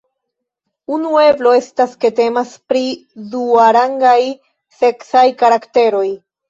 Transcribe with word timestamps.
Unu 0.95 1.11
eblo 1.23 1.51
estas 1.59 1.93
ke 2.05 2.11
temas 2.21 2.57
pri 2.73 2.83
duarangaj 3.37 4.19
seksaj 4.83 5.29
karakteroj. 5.45 6.09